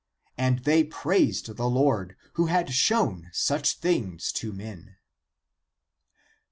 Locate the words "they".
0.63-0.83